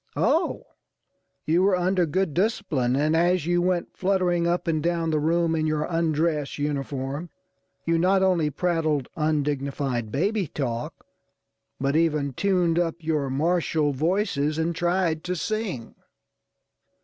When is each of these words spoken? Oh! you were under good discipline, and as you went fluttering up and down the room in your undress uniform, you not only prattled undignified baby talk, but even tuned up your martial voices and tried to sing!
Oh! 0.15 0.63
you 1.45 1.61
were 1.61 1.75
under 1.75 2.07
good 2.07 2.33
discipline, 2.33 2.95
and 2.95 3.15
as 3.15 3.45
you 3.45 3.61
went 3.61 3.95
fluttering 3.95 4.47
up 4.47 4.67
and 4.67 4.81
down 4.81 5.11
the 5.11 5.19
room 5.19 5.53
in 5.53 5.67
your 5.67 5.83
undress 5.83 6.57
uniform, 6.57 7.29
you 7.85 7.99
not 7.99 8.23
only 8.23 8.49
prattled 8.49 9.07
undignified 9.15 10.11
baby 10.11 10.47
talk, 10.47 11.05
but 11.79 11.95
even 11.95 12.33
tuned 12.33 12.79
up 12.79 12.95
your 12.99 13.29
martial 13.29 13.93
voices 13.93 14.57
and 14.57 14.75
tried 14.75 15.23
to 15.25 15.35
sing! 15.35 15.93